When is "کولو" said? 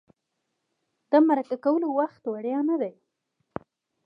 1.65-1.87